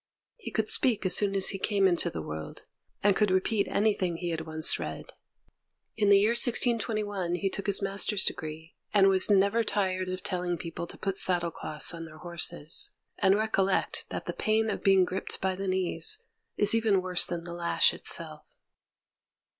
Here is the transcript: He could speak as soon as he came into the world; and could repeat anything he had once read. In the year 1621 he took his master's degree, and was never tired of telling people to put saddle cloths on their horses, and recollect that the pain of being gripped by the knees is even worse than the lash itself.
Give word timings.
He 0.37 0.49
could 0.49 0.67
speak 0.67 1.05
as 1.05 1.15
soon 1.15 1.35
as 1.35 1.49
he 1.49 1.59
came 1.59 1.87
into 1.87 2.09
the 2.09 2.23
world; 2.23 2.63
and 3.03 3.15
could 3.15 3.29
repeat 3.29 3.67
anything 3.67 4.17
he 4.17 4.31
had 4.31 4.41
once 4.47 4.79
read. 4.79 5.13
In 5.95 6.09
the 6.09 6.17
year 6.17 6.31
1621 6.31 7.35
he 7.35 7.51
took 7.51 7.67
his 7.67 7.83
master's 7.83 8.25
degree, 8.25 8.73
and 8.95 9.09
was 9.09 9.29
never 9.29 9.63
tired 9.63 10.09
of 10.09 10.23
telling 10.23 10.57
people 10.57 10.87
to 10.87 10.97
put 10.97 11.17
saddle 11.19 11.51
cloths 11.51 11.93
on 11.93 12.05
their 12.05 12.17
horses, 12.17 12.89
and 13.19 13.35
recollect 13.35 14.05
that 14.09 14.25
the 14.25 14.33
pain 14.33 14.71
of 14.71 14.81
being 14.81 15.05
gripped 15.05 15.39
by 15.39 15.55
the 15.55 15.67
knees 15.67 16.23
is 16.57 16.73
even 16.73 17.03
worse 17.03 17.23
than 17.27 17.43
the 17.43 17.53
lash 17.53 17.93
itself. 17.93 18.55